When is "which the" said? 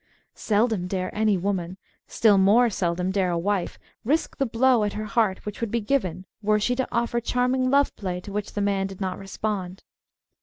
8.31-8.61